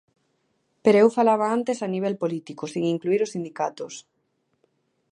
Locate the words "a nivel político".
1.81-2.63